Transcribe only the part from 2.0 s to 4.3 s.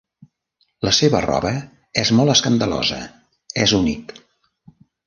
és molt escandalosa. És únic.